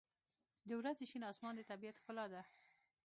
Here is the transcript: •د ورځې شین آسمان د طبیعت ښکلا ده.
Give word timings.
•د 0.67 0.69
ورځې 0.79 1.03
شین 1.11 1.23
آسمان 1.31 1.53
د 1.55 1.61
طبیعت 1.71 1.95
ښکلا 2.01 2.25
ده. 2.33 2.41